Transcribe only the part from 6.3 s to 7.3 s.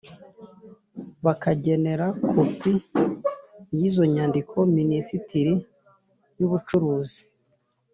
y’ Ubucuruzi